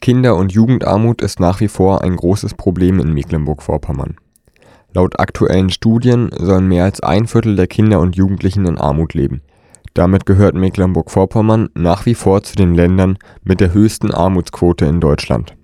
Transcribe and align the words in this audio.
Kinder 0.00 0.36
und 0.36 0.52
Jugendarmut 0.52 1.20
ist 1.22 1.40
nach 1.40 1.60
wie 1.60 1.68
vor 1.68 2.02
ein 2.02 2.16
großes 2.16 2.54
Problem 2.54 3.00
in 3.00 3.12
Mecklenburg-Vorpommern. 3.12 4.16
Laut 4.94 5.18
aktuellen 5.20 5.70
Studien 5.70 6.30
sollen 6.34 6.68
mehr 6.68 6.84
als 6.84 7.00
ein 7.00 7.26
Viertel 7.26 7.56
der 7.56 7.66
Kinder 7.66 8.00
und 8.00 8.16
Jugendlichen 8.16 8.64
in 8.66 8.78
Armut 8.78 9.14
leben. 9.14 9.42
Damit 9.94 10.24
gehört 10.26 10.54
Mecklenburg-Vorpommern 10.54 11.70
nach 11.74 12.06
wie 12.06 12.14
vor 12.14 12.42
zu 12.42 12.56
den 12.56 12.74
Ländern 12.74 13.18
mit 13.42 13.60
der 13.60 13.74
höchsten 13.74 14.12
Armutsquote 14.12 14.86
in 14.86 15.00
Deutschland. 15.00 15.56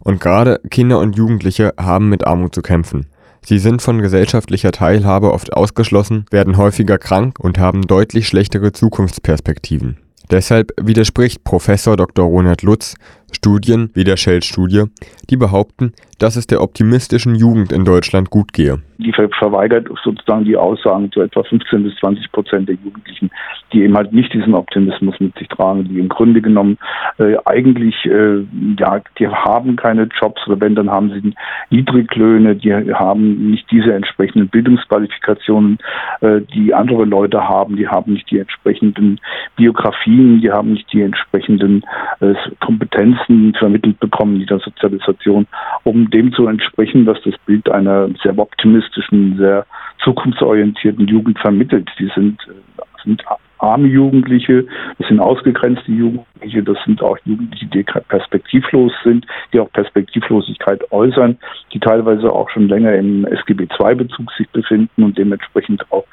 Und 0.00 0.20
gerade 0.20 0.60
Kinder 0.70 1.00
und 1.00 1.16
Jugendliche 1.16 1.72
haben 1.78 2.08
mit 2.08 2.26
Armut 2.26 2.54
zu 2.54 2.62
kämpfen. 2.62 3.06
Sie 3.44 3.58
sind 3.58 3.82
von 3.82 4.02
gesellschaftlicher 4.02 4.72
Teilhabe 4.72 5.32
oft 5.32 5.52
ausgeschlossen, 5.54 6.26
werden 6.30 6.56
häufiger 6.56 6.98
krank 6.98 7.38
und 7.40 7.58
haben 7.58 7.82
deutlich 7.86 8.28
schlechtere 8.28 8.72
Zukunftsperspektiven. 8.72 9.96
Deshalb 10.30 10.72
widerspricht 10.80 11.42
Professor 11.44 11.96
Dr. 11.96 12.26
Ronald 12.26 12.62
Lutz 12.62 12.94
Studien 13.32 13.90
wie 13.94 14.04
der 14.04 14.16
Shell-Studie, 14.16 14.84
die 15.30 15.36
behaupten, 15.36 15.92
dass 16.18 16.36
es 16.36 16.46
der 16.46 16.60
optimistischen 16.62 17.34
Jugend 17.34 17.72
in 17.72 17.84
Deutschland 17.84 18.30
gut 18.30 18.52
gehe. 18.52 18.80
Die 18.98 19.12
verweigert 19.12 19.86
sozusagen 20.02 20.44
die 20.44 20.56
Aussagen 20.56 21.12
zu 21.12 21.20
etwa 21.20 21.44
15 21.44 21.84
bis 21.84 21.94
20 21.96 22.32
Prozent 22.32 22.68
der 22.68 22.74
Jugendlichen, 22.74 23.30
die 23.72 23.84
eben 23.84 23.96
halt 23.96 24.12
nicht 24.12 24.32
diesen 24.34 24.54
Optimismus 24.54 25.14
mit 25.20 25.38
sich 25.38 25.46
tragen, 25.48 25.84
die 25.84 26.00
im 26.00 26.08
Grunde 26.08 26.42
genommen 26.42 26.78
äh, 27.18 27.36
eigentlich, 27.44 27.94
äh, 28.06 28.44
ja, 28.76 29.00
die 29.18 29.28
haben 29.28 29.76
keine 29.76 30.08
Jobs 30.20 30.44
oder 30.48 30.60
wenn, 30.60 30.74
dann 30.74 30.90
haben 30.90 31.10
sie 31.10 31.32
Niedriglöhne, 31.70 32.56
die 32.56 32.74
haben 32.74 33.50
nicht 33.50 33.70
diese 33.70 33.94
entsprechenden 33.94 34.48
Bildungsqualifikationen, 34.48 35.78
äh, 36.20 36.40
die 36.52 36.74
andere 36.74 37.04
Leute 37.04 37.48
haben, 37.48 37.76
die 37.76 37.86
haben 37.86 38.14
nicht 38.14 38.28
die 38.32 38.40
entsprechenden 38.40 39.20
Biografien, 39.54 40.40
die 40.40 40.50
haben 40.50 40.72
nicht 40.72 40.92
die 40.92 41.02
entsprechenden 41.02 41.84
äh, 42.18 42.34
Kompetenzen 42.58 43.17
Kompetenzen 43.18 43.54
vermittelt 43.54 44.00
bekommen 44.00 44.40
in 44.40 44.46
der 44.46 44.58
Sozialisation, 44.58 45.46
um 45.84 46.10
dem 46.10 46.32
zu 46.32 46.46
entsprechen, 46.46 47.06
was 47.06 47.18
das 47.24 47.34
Bild 47.46 47.68
einer 47.70 48.08
sehr 48.22 48.38
optimistischen, 48.38 49.36
sehr 49.36 49.66
zukunftsorientierten 50.02 51.06
Jugend 51.06 51.38
vermittelt. 51.38 51.88
Die 51.98 52.10
sind, 52.14 52.40
äh, 52.48 52.82
sind 53.04 53.22
arme 53.58 53.88
Jugendliche, 53.88 54.66
das 54.98 55.08
sind 55.08 55.18
ausgegrenzte 55.18 55.90
Jugendliche, 55.90 56.62
das 56.62 56.76
sind 56.84 57.02
auch 57.02 57.18
Jugendliche, 57.24 57.66
die 57.66 57.82
perspektivlos 57.82 58.92
sind, 59.02 59.26
die 59.52 59.58
auch 59.58 59.72
Perspektivlosigkeit 59.72 60.80
äußern, 60.92 61.38
die 61.72 61.80
teilweise 61.80 62.32
auch 62.32 62.48
schon 62.50 62.68
länger 62.68 62.94
im 62.94 63.24
SGB 63.26 63.66
II-Bezug 63.80 64.30
sich 64.32 64.48
befinden 64.50 65.02
und 65.02 65.18
dementsprechend 65.18 65.84
auch 65.90 66.04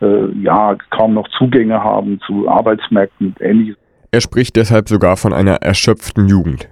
äh, 0.00 0.28
ja 0.42 0.76
kaum 0.90 1.12
noch 1.12 1.28
Zugänge 1.28 1.82
haben 1.82 2.20
zu 2.26 2.48
Arbeitsmärkten 2.48 3.28
und 3.28 3.40
ähnliches. 3.42 3.76
Er 4.14 4.20
spricht 4.20 4.54
deshalb 4.54 4.88
sogar 4.88 5.16
von 5.16 5.32
einer 5.32 5.56
erschöpften 5.56 6.28
Jugend. 6.28 6.68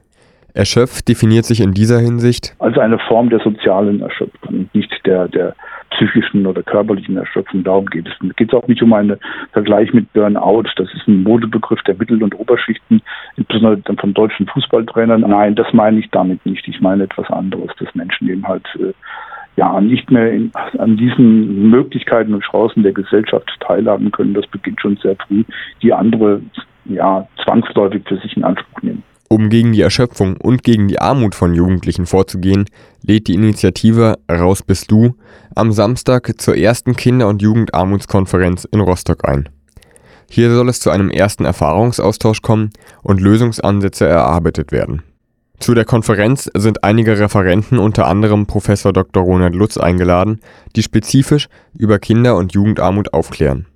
Erschöpft 0.55 1.09
definiert 1.09 1.45
sich 1.45 1.61
in 1.61 1.73
dieser 1.73 1.99
Hinsicht 1.99 2.55
als 2.61 2.79
eine 2.79 3.01
Form 3.01 3.31
der 3.31 3.41
sozialen 3.41 4.01
Erschöpfung, 4.01 4.71
nicht 4.75 4.93
der, 5.05 5.27
der 5.27 5.57
psychischen 5.91 6.47
oder 6.47 6.63
körperlichen 6.63 7.17
Erschöpfung. 7.17 7.65
Darum 7.65 7.87
geht 7.87 8.07
es. 8.07 8.13
Es 8.25 8.37
geht 8.37 8.55
auch 8.55 8.69
nicht 8.69 8.81
um 8.81 8.93
einen 8.93 9.19
Vergleich 9.51 9.93
mit 9.93 10.13
Burnout. 10.13 10.69
Das 10.77 10.87
ist 10.95 11.09
ein 11.09 11.25
Modebegriff 11.25 11.83
der 11.83 11.97
Mittel- 11.97 12.23
und 12.23 12.39
Oberschichten, 12.39 13.03
insbesondere 13.37 13.97
von 13.97 14.15
deutschen 14.15 14.47
Fußballtrainern. 14.47 15.23
Nein, 15.23 15.57
das 15.57 15.67
meine 15.73 15.99
ich 15.99 16.09
damit 16.13 16.47
nicht. 16.47 16.69
Ich 16.69 16.81
meine 16.81 17.03
etwas 17.03 17.29
anderes, 17.29 17.73
dass 17.81 17.93
Menschen 17.97 18.29
eben 18.29 18.47
halt 18.47 18.69
äh, 18.79 18.93
ja 19.57 19.81
nicht 19.81 20.13
mehr 20.13 20.31
in, 20.31 20.53
an 20.79 20.97
diesen 20.97 21.71
Möglichkeiten 21.71 22.35
und 22.35 22.45
Chancen 22.45 22.85
der 22.85 22.93
Gesellschaft 22.93 23.51
teilhaben 23.59 24.13
können. 24.13 24.33
Das 24.33 24.47
beginnt 24.47 24.81
schon 24.81 24.97
sehr 24.99 25.17
früh. 25.27 25.43
Die 25.83 25.93
andere 25.93 26.41
ja, 26.85 27.27
zwangsläufig 27.45 28.03
für 28.07 28.19
sich 28.19 28.37
in 28.37 28.45
Anspruch 28.45 28.83
nehmen. 28.83 29.03
Um 29.29 29.49
gegen 29.49 29.73
die 29.73 29.81
Erschöpfung 29.81 30.37
und 30.37 30.63
gegen 30.63 30.89
die 30.89 31.01
Armut 31.01 31.35
von 31.35 31.55
Jugendlichen 31.55 32.05
vorzugehen, 32.05 32.67
lädt 33.03 33.29
die 33.29 33.35
Initiative 33.35 34.19
Raus 34.31 34.63
bist 34.63 34.91
du 34.91 35.15
am 35.55 35.73
Samstag 35.73 36.39
zur 36.39 36.57
ersten 36.57 36.97
Kinder- 36.97 37.29
und 37.29 37.41
Jugendarmutskonferenz 37.41 38.65
in 38.65 38.81
Rostock 38.81 39.27
ein. 39.27 39.49
Hier 40.29 40.55
soll 40.55 40.69
es 40.69 40.81
zu 40.81 40.91
einem 40.91 41.09
ersten 41.09 41.47
Erfahrungsaustausch 41.47 42.43
kommen 42.43 42.71
und 43.03 43.21
Lösungsansätze 43.21 44.07
erarbeitet 44.07 44.71
werden. 44.71 45.03
Zu 45.59 45.75
der 45.75 45.85
Konferenz 45.85 46.51
sind 46.55 46.85
einige 46.85 47.19
Referenten, 47.19 47.79
unter 47.79 48.09
anderem 48.09 48.47
Prof. 48.47 48.67
Dr. 48.67 49.23
Ronald 49.23 49.55
Lutz, 49.55 49.79
eingeladen, 49.79 50.41
die 50.75 50.83
spezifisch 50.83 51.49
über 51.79 51.99
Kinder- 51.99 52.37
und 52.37 52.53
Jugendarmut 52.53 53.15
aufklären. 53.15 53.67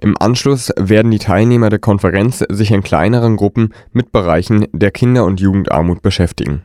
Im 0.00 0.16
Anschluss 0.18 0.72
werden 0.76 1.10
die 1.10 1.18
Teilnehmer 1.18 1.70
der 1.70 1.78
Konferenz 1.78 2.44
sich 2.50 2.70
in 2.70 2.82
kleineren 2.82 3.36
Gruppen 3.36 3.72
mit 3.92 4.12
Bereichen 4.12 4.66
der 4.72 4.90
Kinder- 4.90 5.24
und 5.24 5.40
Jugendarmut 5.40 6.02
beschäftigen 6.02 6.62